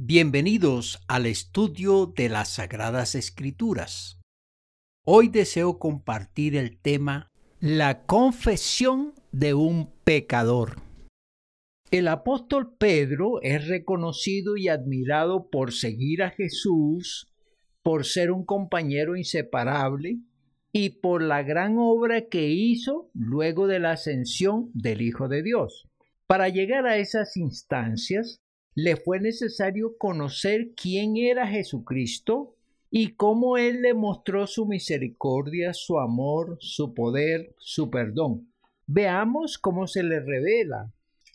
[0.00, 4.20] Bienvenidos al estudio de las Sagradas Escrituras.
[5.04, 10.76] Hoy deseo compartir el tema La confesión de un pecador.
[11.90, 17.34] El apóstol Pedro es reconocido y admirado por seguir a Jesús,
[17.82, 20.20] por ser un compañero inseparable
[20.70, 25.88] y por la gran obra que hizo luego de la ascensión del Hijo de Dios.
[26.28, 28.40] Para llegar a esas instancias,
[28.80, 32.54] le fue necesario conocer quién era Jesucristo
[32.92, 38.52] y cómo Él le mostró su misericordia, su amor, su poder, su perdón.
[38.86, 40.92] Veamos cómo se le revela.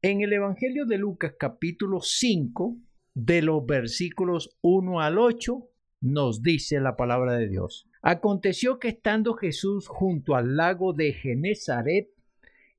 [0.00, 2.76] En el Evangelio de Lucas capítulo 5,
[3.14, 5.68] de los versículos 1 al 8,
[6.02, 7.88] nos dice la palabra de Dios.
[8.00, 12.13] Aconteció que estando Jesús junto al lago de Genezaret,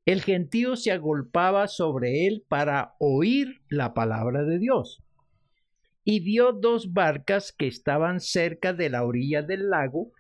[0.06, 5.04] el gentío se agolpaba sobre él para oír la palabra de Dios.
[6.04, 10.12] Y vio dos barcas que estaban cerca de la orilla del lago,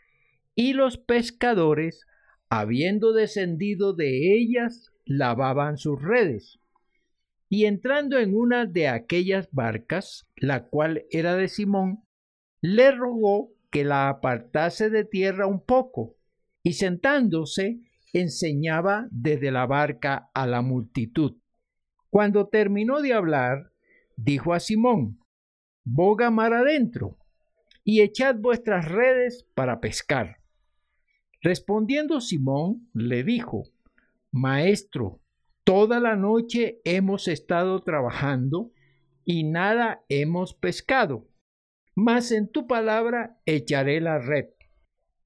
[0.55, 2.05] y los pescadores,
[2.49, 6.59] habiendo descendido de ellas, lavaban sus redes.
[7.47, 12.03] Y entrando en una de aquellas barcas, la cual era de Simón,
[12.61, 16.15] le rogó que la apartase de tierra un poco,
[16.63, 17.81] y sentándose,
[18.21, 21.37] enseñaba desde la barca a la multitud.
[22.09, 23.71] Cuando terminó de hablar,
[24.15, 25.19] dijo a Simón,
[25.83, 27.17] Boga mar adentro
[27.83, 30.37] y echad vuestras redes para pescar.
[31.41, 33.65] Respondiendo Simón, le dijo,
[34.31, 35.19] Maestro,
[35.63, 38.71] toda la noche hemos estado trabajando
[39.25, 41.27] y nada hemos pescado,
[41.95, 44.47] mas en tu palabra echaré la red.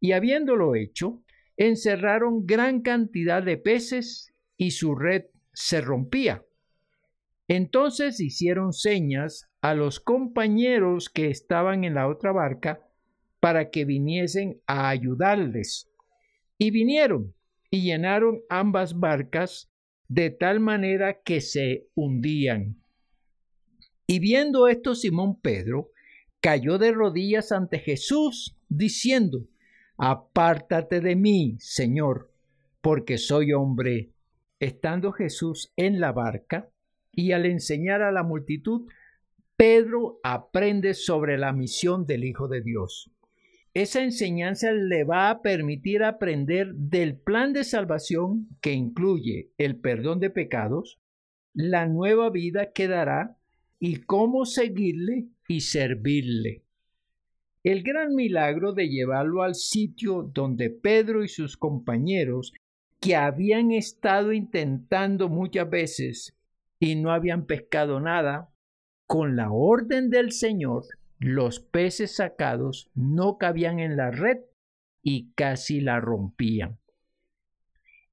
[0.01, 1.23] Y habiéndolo hecho,
[1.59, 6.45] encerraron gran cantidad de peces y su red se rompía.
[7.49, 12.87] Entonces hicieron señas a los compañeros que estaban en la otra barca
[13.41, 15.91] para que viniesen a ayudarles.
[16.57, 17.35] Y vinieron
[17.69, 19.69] y llenaron ambas barcas
[20.07, 22.81] de tal manera que se hundían.
[24.07, 25.91] Y viendo esto Simón Pedro
[26.39, 29.45] cayó de rodillas ante Jesús, diciendo,
[30.01, 32.31] Apártate de mí, Señor,
[32.79, 34.13] porque soy hombre.
[34.57, 36.69] Estando Jesús en la barca,
[37.11, 38.87] y al enseñar a la multitud,
[39.57, 43.11] Pedro aprende sobre la misión del Hijo de Dios.
[43.73, 50.21] Esa enseñanza le va a permitir aprender del plan de salvación que incluye el perdón
[50.21, 51.01] de pecados,
[51.53, 53.37] la nueva vida que dará
[53.79, 56.63] y cómo seguirle y servirle.
[57.63, 62.53] El gran milagro de llevarlo al sitio donde Pedro y sus compañeros,
[63.01, 66.37] que habían estado intentando muchas veces
[66.79, 68.49] y no habían pescado nada,
[69.07, 70.85] con la orden del Señor,
[71.19, 74.37] los peces sacados no cabían en la red
[75.01, 76.77] y casi la rompían.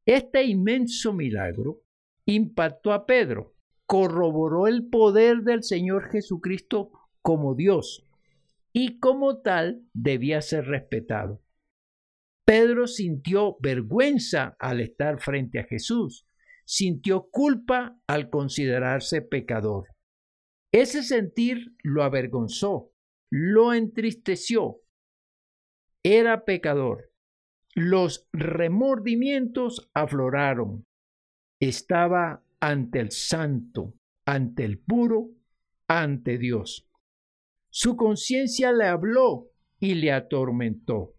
[0.07, 1.83] Este inmenso milagro
[2.25, 3.55] impactó a Pedro,
[3.87, 6.91] corroboró el poder del Señor Jesucristo
[7.23, 8.06] como Dios
[8.79, 11.41] y como tal debía ser respetado.
[12.45, 16.27] Pedro sintió vergüenza al estar frente a Jesús,
[16.67, 19.87] sintió culpa al considerarse pecador.
[20.73, 22.93] Ese sentir lo avergonzó,
[23.31, 24.83] lo entristeció.
[26.03, 27.11] Era pecador.
[27.75, 30.85] Los remordimientos afloraron.
[31.61, 33.95] Estaba ante el santo,
[34.27, 35.31] ante el puro,
[35.89, 36.86] ante Dios.
[37.79, 41.13] Su conciencia le habló y le atormentó,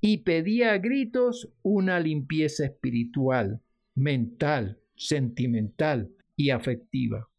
[0.00, 3.62] y pedía a gritos una limpieza espiritual,
[3.94, 7.30] mental, sentimental y afectiva.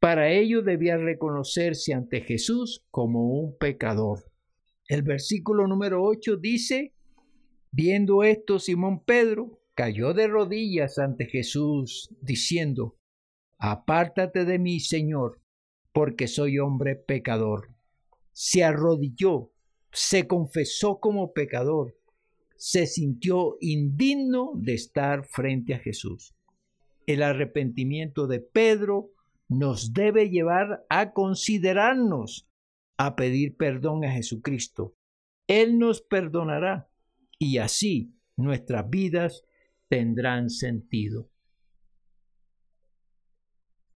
[0.00, 4.24] Para ello debía reconocerse ante Jesús como un pecador.
[4.88, 6.92] El versículo número 8 dice,
[7.70, 12.96] viendo esto, Simón Pedro cayó de rodillas ante Jesús, diciendo,
[13.60, 15.40] Apártate de mí, Señor,
[15.92, 17.68] porque soy hombre pecador
[18.42, 19.52] se arrodilló,
[19.92, 21.94] se confesó como pecador,
[22.56, 26.34] se sintió indigno de estar frente a Jesús.
[27.06, 29.10] El arrepentimiento de Pedro
[29.46, 32.48] nos debe llevar a considerarnos,
[32.96, 34.96] a pedir perdón a Jesucristo.
[35.46, 36.88] Él nos perdonará
[37.38, 39.44] y así nuestras vidas
[39.88, 41.28] tendrán sentido.